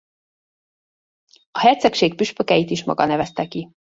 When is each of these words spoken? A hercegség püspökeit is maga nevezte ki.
A 1.51 1.59
hercegség 1.59 2.15
püspökeit 2.15 2.69
is 2.69 2.83
maga 2.83 3.05
nevezte 3.05 3.47
ki. 3.47 3.69